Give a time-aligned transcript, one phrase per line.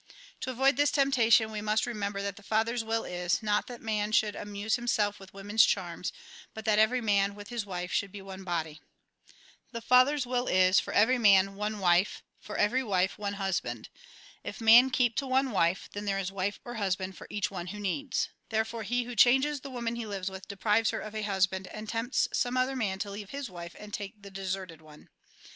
[0.39, 4.11] To avoid this temptation, v^e must remember that the Father's wUl is, not that man
[4.11, 6.11] should amuse himself with woman's charms,
[6.55, 8.81] but that everj' man, with his wife, should be one body.
[9.71, 13.89] The Father's will is, for every man, one wife; for every wife, one husband.
[14.43, 17.51] If one man keep to one wife, then there is wife or husband for each
[17.51, 18.29] one who needs.
[18.49, 21.87] Therefore he who changes the woman he lives with, deprives her of a husband, and
[21.87, 25.09] tempts some other man to leave his wife and take the deserted one.